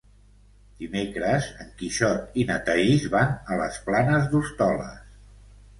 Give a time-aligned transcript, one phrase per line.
[0.83, 5.19] Dimecres en Quixot i na Thaís van a les Planes d'Hostoles.